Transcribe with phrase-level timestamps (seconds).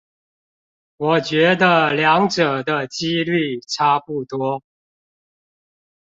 [0.97, 4.63] 我覺得兩者的機率差不多